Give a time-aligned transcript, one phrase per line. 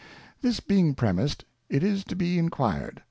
[0.41, 2.99] This being premis'd^ it is to be inquired.